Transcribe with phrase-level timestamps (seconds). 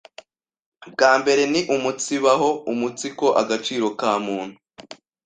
[0.93, 4.57] bwa mbere ni uumunsibaho umunsiko agaciro ka muntu